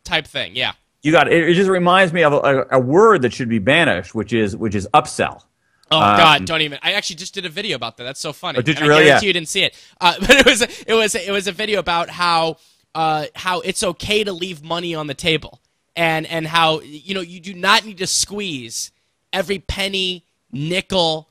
[0.03, 0.55] type thing.
[0.55, 0.73] Yeah.
[1.01, 1.49] You got it.
[1.49, 4.55] It just reminds me of a, a, a word that should be banished, which is
[4.55, 5.41] which is upsell.
[5.91, 6.79] Oh Um, God, don't even.
[6.81, 8.03] I actually just did a video about that.
[8.05, 8.59] That's so funny.
[8.59, 9.05] Oh, did And you I really?
[9.05, 9.29] guarantee Yeah.
[9.29, 9.75] you didn't see it.
[9.99, 12.57] Uh, but it was it was it was a video about how
[12.95, 15.59] uh, how it's okay to leave money on the table,
[15.95, 18.91] and and how you know you do not need to squeeze
[19.33, 21.29] every penny, nickel,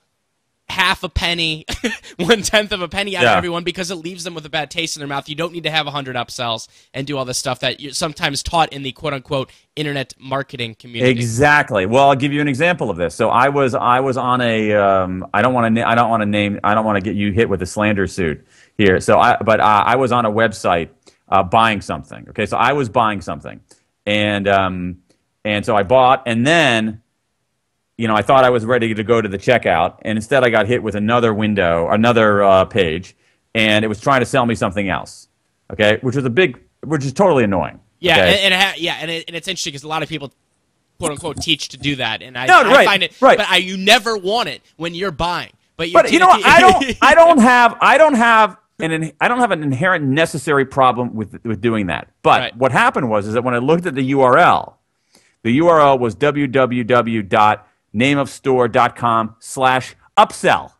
[0.70, 1.66] half a penny,
[2.16, 3.33] one tenth of a penny out Yeah.
[3.33, 5.28] of everyone because it leaves them with a bad taste in their mouth.
[5.28, 7.92] You don't need to have a hundred upsells and do all this stuff that you're
[7.92, 11.11] sometimes taught in the quote unquote internet marketing community.
[11.11, 11.87] Exactly.
[11.87, 13.14] Well, I'll give you an example of this.
[13.14, 16.22] So I was I was on a um, I don't want to I don't want
[16.22, 18.46] to name I don't want to get you hit with a slander suit
[18.78, 19.00] here.
[19.00, 20.90] So I but uh, I was on a website
[21.28, 22.28] uh, buying something.
[22.30, 23.61] Okay, so I was buying something,
[24.06, 24.98] and um,
[25.44, 27.02] and so I bought, and then
[28.00, 30.50] you know I thought I was ready to go to the checkout, and instead I
[30.50, 33.14] got hit with another window, another uh, page,
[33.54, 35.28] and it was trying to sell me something else.
[35.72, 37.78] Okay, which was a big, which is totally annoying.
[38.00, 38.44] Yeah, okay?
[38.44, 40.32] and, and ha- yeah, and, it, and it's interesting because a lot of people,
[40.98, 43.20] quote unquote, teach to do that, and I, No, I right, find it.
[43.20, 43.36] right.
[43.38, 45.52] But I, you never want it when you're buying.
[45.76, 46.44] But, you But you know, what?
[46.44, 50.04] I don't, I don't have, I don't have an, in- I don't have an inherent
[50.06, 52.08] necessary problem with with doing that.
[52.22, 52.56] But Right.
[52.56, 54.74] what happened was, is that when I looked at the URL,
[55.42, 56.14] the URL was
[57.94, 60.72] www.nameofstore.com slash upsell.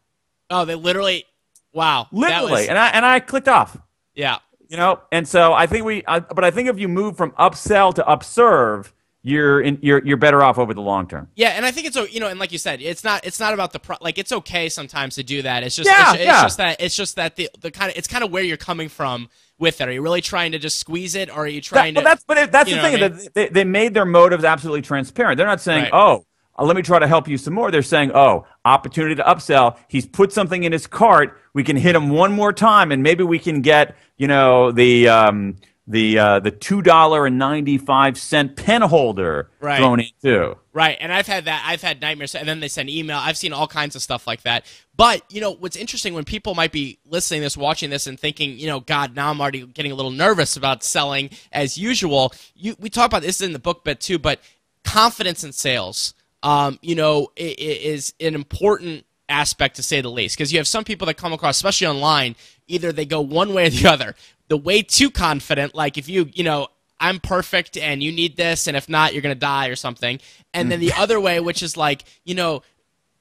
[0.51, 1.25] oh, they literally.
[1.73, 2.09] Wow.
[2.11, 3.77] Literally, was- and I and I clicked off.
[4.15, 4.39] yeah.
[4.69, 7.33] You know, and so I think we, I, but I think if you move from
[7.33, 11.27] upsell to upserve, you're in, you're you're better off over the long term.
[11.35, 13.41] Yeah, and I think it's o- you know, and like you said, it's not it's
[13.41, 15.65] not about the pro- like it's okay sometimes to do that.
[15.65, 18.07] It's just Yeah, it's, it's just that it's just that the the kind of it's
[18.07, 19.89] kind of where you're coming from with it.
[19.89, 22.05] Are you really trying to just squeeze it, or are you That- trying but to?
[22.05, 25.37] that's but it- that's the thing I that they, they made their motives absolutely transparent.
[25.37, 25.93] They're not saying, Right.
[25.93, 26.25] "Oh,
[26.59, 29.77] uh, let me try to help you some more." They're saying, "Oh, opportunity to upsell.
[29.89, 31.39] He's put something in his cart.
[31.55, 35.09] We can hit him one more time, and maybe we can get you know the
[35.09, 39.79] um, the uh, the two dollar and ninety five cent pen holder Right.
[39.79, 41.65] thrown in too." Right, and I've had that.
[41.67, 43.19] I've had nightmares, and then they send email.
[43.19, 44.65] I've seen all kinds of stuff like that.
[44.97, 48.21] But you know, what's interesting when people might be listening to this, watching this, and
[48.21, 52.33] thinking, you know, God, now I'm already getting a little nervous about selling as usual.
[52.55, 54.39] You, we talk about this in the book bit too, but
[54.85, 60.53] confidence in sales, um, you know, is an important aspect to say the least because
[60.53, 62.35] you have some people that come across especially online
[62.67, 64.17] either they go one way or the other
[64.49, 66.67] the way too confident like if you you know
[66.99, 70.19] i'm perfect and you need this and if not you're gonna die or something
[70.53, 72.61] and then the other way which is like you know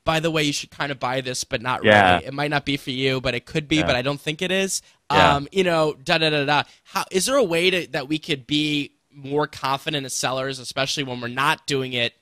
[0.03, 2.15] by the way you should kind of buy this but not Yeah.
[2.15, 3.85] really it might not be for you but it could be Yeah.
[3.85, 5.35] but i don't think it is Yeah.
[5.35, 6.63] Um, you know, da da da da.
[6.85, 11.03] How is there a way to, that we could be more confident as sellers, especially
[11.03, 12.13] when we're not doing it,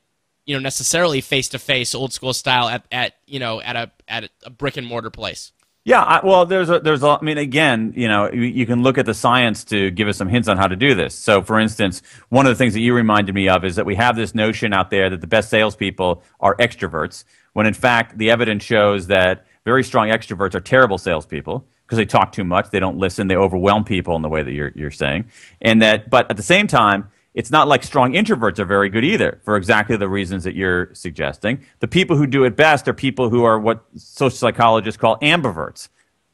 [0.47, 3.91] you know, necessarily face to face, old school style at, at you know at a
[4.07, 5.51] at a brick and mortar place?
[5.83, 8.83] Yeah, I, well, there's a, there's a, I mean, again, you know, you, you can
[8.83, 11.15] look at the science to give us some hints on how to do this.
[11.15, 13.95] So, for instance, one of the things that you reminded me of is that we
[13.95, 18.31] have this notion out there that the best salespeople are extroverts, when in fact the
[18.31, 22.81] evidence shows that very strong extroverts are terrible salespeople because they talk too much, they
[22.81, 25.23] don't listen, they overwhelm people in the way that you're you're saying,
[25.61, 29.05] and that, but at the same time, it's not like strong introverts are very good
[29.05, 31.63] either for exactly the reasons that you're suggesting.
[31.81, 35.89] The people who do it best are people who are what social psychologists call ambiverts,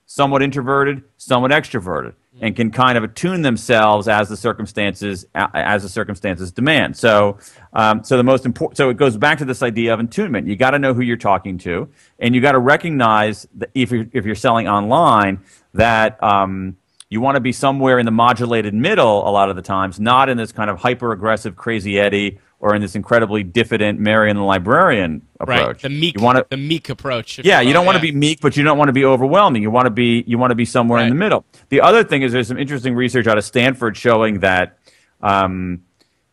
[0.05, 5.89] somewhat introverted, somewhat extroverted, and can kind of attune themselves as the circumstances as the
[5.89, 6.95] circumstances demand.
[6.95, 7.37] So,
[7.73, 8.77] um, so the most important.
[8.77, 10.47] So it goes back to this idea of attunement.
[10.47, 13.91] You got to know who you're talking to, and you got to recognize that if
[13.91, 15.41] you're if you're selling online
[15.73, 16.23] that.
[16.23, 16.77] Um,
[17.13, 20.29] you want to be somewhere in the modulated middle a lot of the times, not
[20.29, 24.41] in this kind of hyper aggressive crazy Eddie or in this incredibly diffident Marian the
[24.41, 25.59] librarian approach.
[25.59, 27.39] Right, the meek, you want to, the meek approach.
[27.43, 28.01] yeah, you, don't want yeah.
[28.01, 29.61] to be meek, but you don't want to be overwhelming.
[29.61, 31.45] You want to be you want to be somewhere in the middle.
[31.69, 34.79] The other thing is there's some interesting research out of Stanford showing that.
[35.21, 35.83] Um,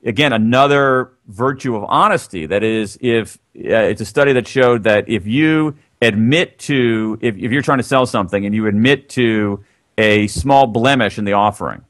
[0.03, 2.47] Again, another virtue of honesty.
[2.47, 7.37] That is, if uh, it's a study that showed that if you admit to, if,
[7.37, 9.63] if you're trying to sell something and you admit to
[10.01, 11.85] a small blemish in the offering,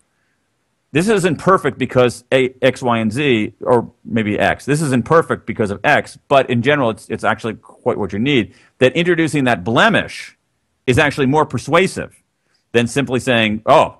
[0.92, 4.64] this isn't perfect because a, X, Y, and Z, or maybe X.
[4.64, 8.18] This isn't perfect because of X, but in general, it's, it's actually quite what you
[8.18, 8.54] need.
[8.78, 10.36] That introducing that blemish
[10.86, 12.20] is actually more persuasive
[12.72, 13.98] than simply saying, oh,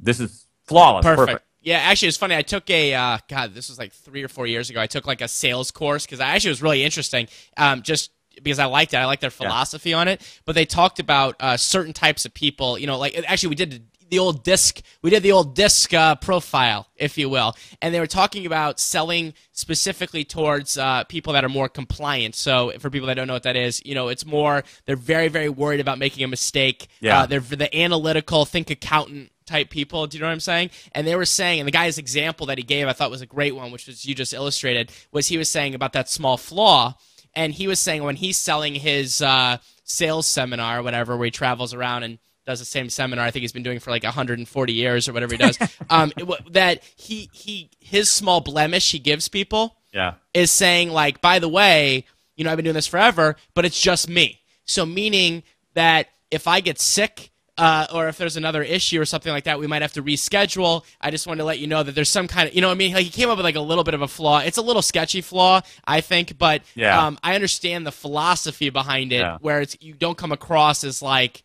[0.00, 1.26] this is flawless, perfect.
[1.26, 1.44] perfect.
[1.62, 2.36] Yeah, actually, it's funny.
[2.36, 3.54] I took a uh, God.
[3.54, 4.80] This was like three or four years ago.
[4.80, 7.26] I took like a sales course because I actually was really interesting.
[7.56, 8.10] Um, just
[8.42, 10.20] because I liked it, I liked their philosophy on it.
[10.44, 12.78] But they talked about uh, certain types of people.
[12.78, 14.80] You know, like actually we did the old DISC.
[15.02, 18.78] We did the old DISC uh, profile, if you will, and they were talking about
[18.78, 22.34] selling specifically towards uh, people that are more compliant.
[22.34, 25.28] So for people that don't know what that is, you know, it's more they're very
[25.28, 26.88] very worried about making a mistake.
[27.00, 27.20] Yeah.
[27.20, 30.06] Uh, they're the analytical, think accountant type people.
[30.06, 30.70] Do you know what I'm saying?
[30.92, 33.26] And they were saying, and the guy's example that he gave, I thought was a
[33.26, 36.94] great one, which was you just illustrated, was he was saying about that small flaw.
[37.36, 41.30] And he was saying when he's selling his uh, sales seminar or whatever, where he
[41.30, 43.24] travels around and does the same seminar.
[43.24, 45.58] I think he's been doing for like 140 years or whatever he does.
[45.90, 50.14] um, it, that he he his small blemish he gives people Yeah.
[50.34, 52.04] is saying like, by the way,
[52.36, 54.40] you know, I've been doing this forever, but it's just me.
[54.64, 55.42] So meaning
[55.74, 57.30] that if I get sick.
[57.56, 60.82] Uh, or if there's another issue or something like that, we might have to reschedule.
[61.00, 62.74] I just wanted to let you know that there's some kind of, you know, what
[62.74, 64.40] I mean, like he came up with like a little bit of a flaw.
[64.40, 67.06] It's a little sketchy flaw, I think, but Yeah.
[67.06, 69.38] um, I understand the philosophy behind it, Yeah.
[69.40, 71.44] where it's you don't come across as like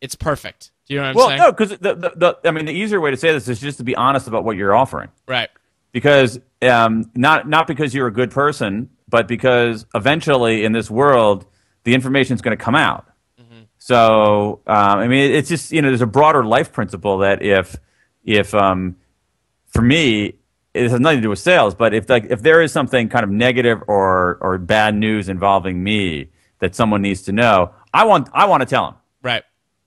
[0.00, 0.70] it's perfect.
[0.86, 1.38] Do you know what I'm Well, saying?
[1.40, 3.78] no, because the, the, the, I mean, the easier way to say this is just
[3.78, 5.08] to be honest about what you're offering.
[5.26, 5.50] Right.
[5.90, 11.46] because um, not not because you're a good person, but because eventually in this world
[11.82, 13.06] the information is going to come out.
[13.78, 17.76] So um, I mean, it's just you know there's a broader life principle that if
[18.24, 18.96] if um,
[19.68, 20.34] for me
[20.74, 23.24] it has nothing to do with sales, but if like if there is something kind
[23.24, 28.28] of negative or or bad news involving me that someone needs to know, I want
[28.32, 28.94] I want to tell them.
[29.22, 29.42] Right.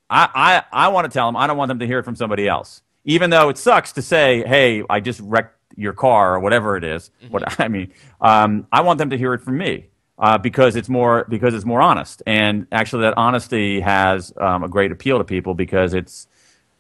[0.10, 1.38] I, I, I want to tell them.
[1.38, 2.82] I don't want them to hear it from somebody else.
[3.06, 6.84] Even though it sucks to say, "Hey, I just wrecked your car" or whatever it
[6.84, 7.12] is.
[7.30, 9.88] What I mean, um, I want them to hear it from me
[10.22, 12.22] uh, because it's more because it's more honest.
[12.28, 16.28] And actually, that honesty has um, a great appeal to people because it's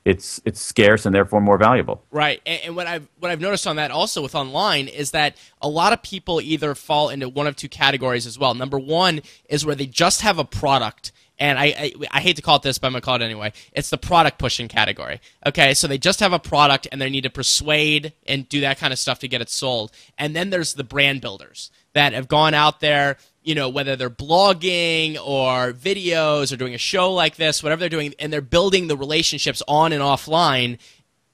[0.06, 2.04] it's it's scarce and therefore more valuable.
[2.12, 5.36] Right, and, and what I've what I've noticed on that also with online is that
[5.62, 8.54] a lot of people either fall into one of two categories as well.
[8.54, 12.44] Number one is where they just have a product, and I I, I hate to
[12.44, 13.54] call it this, but I'm gonna call it anyway.
[13.74, 15.20] It's the product pushing category.
[15.48, 18.78] Okay, so they just have a product and they need to persuade and do that
[18.78, 19.92] kind of stuff to get it sold.
[20.18, 24.10] And then there's the brand builders that have gone out there you know, whether they're
[24.10, 28.88] blogging or videos or doing a show like this, whatever they're doing, and they're building
[28.88, 30.78] the relationships on and offline,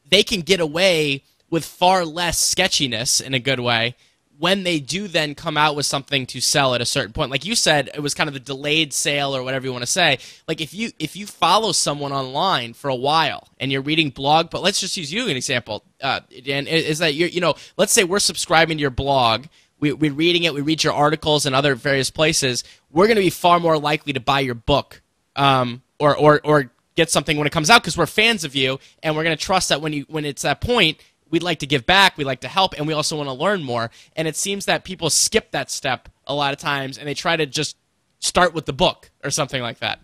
[0.10, 3.96] they can get away with far less sketchiness in a good way
[4.40, 7.32] when they do then come out with something to sell at a certain point.
[7.32, 9.92] Like you said it was kind of the delayed sale or whatever you want to
[9.92, 10.20] say.
[10.48, 14.50] Like if you if you follow someone online for a while and you're reading blog
[14.50, 17.92] but let's just use you an example uh, and is that you're you know let's
[17.92, 19.46] say we're subscribing to your blog
[19.80, 23.22] we, we're reading it we read your articles and other various places we're going to
[23.22, 25.02] be far more likely to buy your book
[25.36, 28.80] um, or, or, or get something when it comes out because we're fans of you
[29.04, 30.98] and we're going to trust that when you when it's that point
[31.30, 33.64] we'd like to give back we'd like to help and we also want to learn
[33.64, 37.14] more and it seems that people skip that step a lot of times and they
[37.14, 37.78] try to just
[38.20, 40.00] start with the book or something like that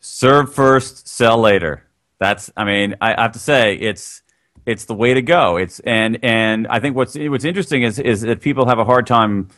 [0.00, 1.84] Serve first, sell later.
[2.18, 4.22] That's, I mean, I, I have to say, it's
[4.70, 5.56] it's the way to go.
[5.56, 9.06] It's and and I think what's what's interesting is is that people have a hard
[9.06, 9.48] time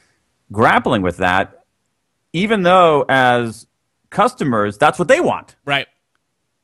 [0.50, 1.64] grappling with that,
[2.32, 3.66] even though as
[4.10, 5.56] customers, that's what they want.
[5.64, 5.86] Right.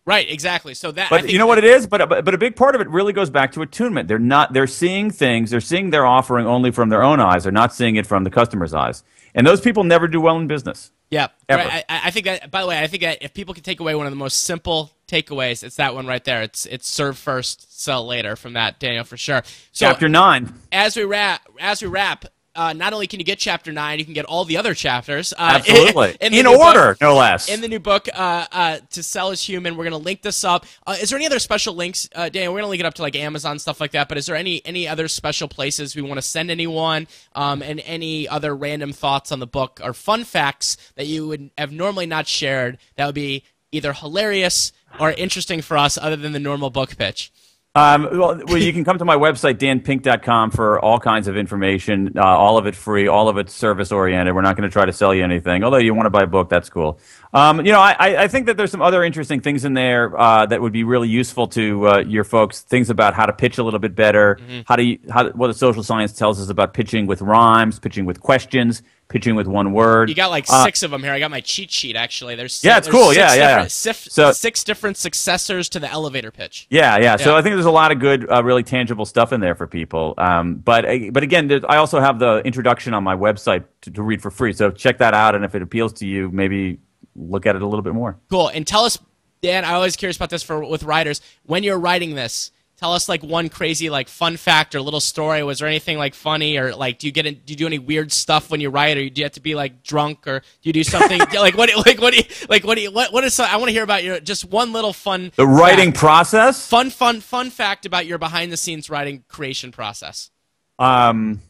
[0.06, 0.72] Right, exactly.
[0.72, 1.86] So that, but you know what it is.
[1.86, 4.08] But, but but a big part of it really goes back to attunement.
[4.08, 4.54] They're not.
[4.54, 5.50] They're seeing things.
[5.50, 7.42] They're seeing their offering only from their own eyes.
[7.42, 9.04] They're not seeing it from the customer's eyes.
[9.34, 10.92] And those people never do well in business.
[11.10, 11.84] Yeah, right.
[11.90, 12.50] I, I, think that.
[12.50, 14.44] By the way, I think that if people can take away one of the most
[14.44, 16.42] simple takeaways, it's that one right there.
[16.42, 18.36] It's it's serve first, sell later.
[18.36, 19.42] From that, Daniel, for sure.
[19.72, 20.54] So, Chapter nine.
[20.70, 22.26] As we wrap, as we wrap,
[22.58, 25.32] uh, not only can you get chapter nine, you can get all the other chapters.
[25.32, 26.16] Uh, Absolutely.
[26.20, 27.48] In, in, in order, book, no less.
[27.48, 30.42] In the new book, uh, uh To Sell is Human, we're going to link this
[30.42, 30.66] up.
[30.84, 32.52] Uh, is there any other special links, uh, Daniel?
[32.52, 34.08] We're going to link it up to like Amazon, stuff like that.
[34.08, 37.78] But is there any, any other special places we want to send anyone um, and
[37.84, 42.06] any other random thoughts on the book or fun facts that you would have normally
[42.06, 46.70] not shared that would be either hilarious or interesting for us other than the normal
[46.70, 47.32] book pitch?
[47.74, 52.12] Um, well, well, you can come to my website, danpink.com, for all kinds of information,
[52.16, 54.34] uh, all of it free, all of it service oriented.
[54.34, 55.62] We're not going to try to sell you anything.
[55.62, 56.98] Although you want to buy a book, that's cool.
[57.32, 60.46] Um, you know, I, I think that there's some other interesting things in there uh,
[60.46, 62.62] that would be really useful to uh, your folks.
[62.62, 64.60] Things about how to pitch a little bit better, mm-hmm.
[64.66, 68.20] how to how what the social science tells us about pitching with rhymes, pitching with
[68.20, 70.08] questions, pitching with one word.
[70.08, 71.12] You got like uh, six of them here.
[71.12, 72.34] I got my cheat sheet actually.
[72.34, 73.12] There's yeah, it's there's cool.
[73.12, 73.66] Yeah, yeah.
[73.66, 76.66] Sif- so six different successors to the elevator pitch.
[76.70, 77.02] Yeah, yeah.
[77.02, 77.16] yeah.
[77.16, 79.66] So I think there's a lot of good, uh, really tangible stuff in there for
[79.66, 80.14] people.
[80.16, 84.02] Um, but uh, but again, I also have the introduction on my website to, to
[84.02, 84.52] read for free.
[84.52, 86.78] So check that out, and if it appeals to you, maybe
[87.18, 88.18] look at it a little bit more.
[88.30, 88.48] Cool.
[88.48, 88.98] And tell us,
[89.42, 89.64] Dan.
[89.64, 91.20] I'm always curious about this for with writers.
[91.44, 95.42] When you're writing this tell us like one crazy like fun fact or little story
[95.42, 97.78] was there anything like funny or like do you get in, do you do any
[97.78, 100.68] weird stuff when you write or do you have to be like drunk or do
[100.68, 103.24] you do something like what like what do you like what do you what, what
[103.24, 105.98] is i want to hear about your just one little fun the writing fact.
[105.98, 110.30] process fun fun fun fact about your behind the scenes writing creation process
[110.78, 111.40] um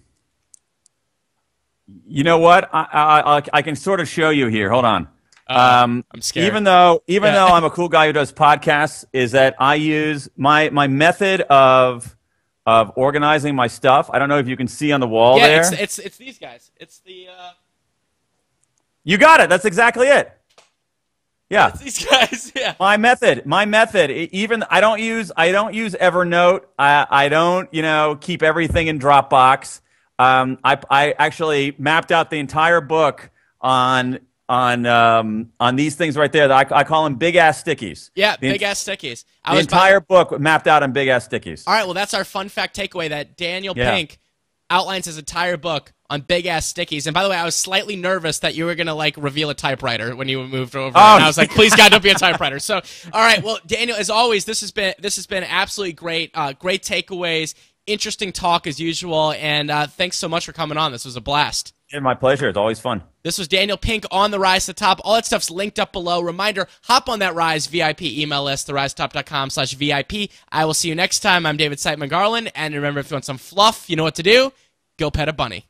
[2.06, 5.08] you know what I, I, I can sort of show you here hold on
[5.48, 6.46] uh, um, I'm scared.
[6.46, 7.46] Even though, even yeah.
[7.46, 11.40] though I'm a cool guy who does podcasts, is that I use my my method
[11.42, 12.16] of
[12.66, 14.10] of organizing my stuff.
[14.12, 15.60] I don't know if you can see on the wall yeah, there.
[15.60, 16.70] It's, it's it's these guys.
[16.76, 17.28] It's the.
[17.28, 17.50] Uh...
[19.04, 19.48] You got it.
[19.48, 20.30] That's exactly it.
[21.48, 21.68] Yeah.
[21.68, 22.52] It's these guys.
[22.54, 22.74] Yeah.
[22.78, 23.46] My method.
[23.46, 24.10] My method.
[24.10, 26.64] Even I don't use I don't use Evernote.
[26.78, 29.80] I I don't you know keep everything in Dropbox.
[30.18, 33.30] Um, I I actually mapped out the entire book
[33.60, 36.48] on on um, on these things right there.
[36.48, 38.10] That I, I call them big ass stickies.
[38.14, 39.24] Yeah, the, big ass stickies.
[39.44, 41.64] I the entire book mapped out on big ass stickies.
[41.66, 43.94] All right, well that's our fun fact takeaway that Daniel yeah.
[43.94, 44.18] Pink
[44.70, 47.06] outlines his entire book on big ass stickies.
[47.06, 49.54] And by the way, I was slightly nervous that you were gonna like reveal a
[49.54, 50.96] typewriter when you moved over.
[50.96, 51.14] Oh.
[51.16, 52.58] And I was like, please God, don't be a typewriter.
[52.58, 52.76] So,
[53.12, 56.30] all right, well, Daniel, as always, this has been this has been absolutely great.
[56.34, 57.54] Uh, great takeaways,
[57.86, 60.92] interesting talk as usual, and uh, thanks so much for coming on.
[60.92, 61.74] This was a blast.
[61.92, 62.48] Yeah, my pleasure.
[62.48, 63.02] It's always fun.
[63.28, 65.02] This was Daniel Pink on the Rise to Top.
[65.04, 66.22] All that stuff's linked up below.
[66.22, 70.30] Reminder, hop on that Rise VIP email list, therisetop.com slash VIP.
[70.50, 71.44] I will see you next time.
[71.44, 72.50] I'm David Siteman Garland.
[72.54, 74.50] And remember, if you want some fluff, you know what to do.
[74.98, 75.67] Go pet a bunny.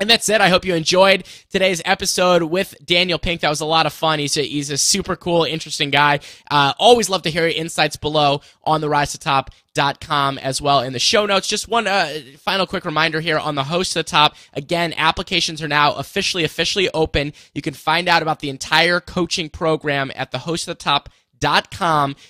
[0.00, 0.40] And that's it.
[0.40, 3.42] I hope you enjoyed today's episode with Daniel Pink.
[3.42, 4.18] That was a lot of fun.
[4.18, 6.20] He's a, he's a super cool, interesting guy.
[6.50, 10.36] Uh, always love to hear your insights below on the rise to top dot com
[10.38, 11.46] as well in the show notes.
[11.46, 14.34] Just one uh, final quick reminder here on the host to the top.
[14.54, 17.34] Again, applications are now officially, officially open.
[17.54, 21.10] You can find out about the entire coaching program at the host of the top
[21.40, 21.68] dot.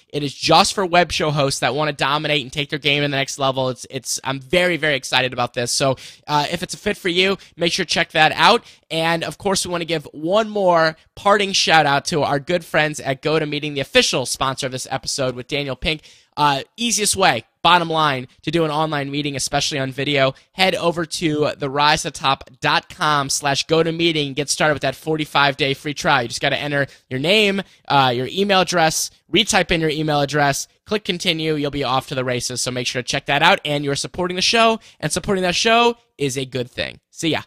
[0.09, 3.03] It is just for web show hosts that want to dominate and take their game
[3.03, 3.68] to the next level.
[3.68, 5.73] It's it's I'm very very excited about this.
[5.73, 5.96] So
[6.27, 8.64] uh, if it's a fit for you, make sure to check that out.
[8.90, 12.64] And of course, we want to give one more parting shout out to our good
[12.64, 16.03] friends at GoToMeeting, the official sponsor of this episode with Daniel Pink.
[16.37, 21.05] Uh, easiest way, bottom line, to do an online meeting, especially on video, head over
[21.05, 24.33] to therisetop.com slash go to meeting.
[24.33, 26.23] Get started with that 45 day free trial.
[26.23, 30.21] You just got to enter your name, uh, your email address, retype in your email
[30.21, 31.55] address, click continue.
[31.55, 32.61] You'll be off to the races.
[32.61, 33.61] So make sure to check that out.
[33.64, 37.01] And you're supporting the show, and supporting that show is a good thing.
[37.11, 37.43] See ya.